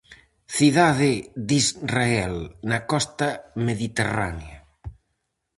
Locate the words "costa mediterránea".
2.91-4.59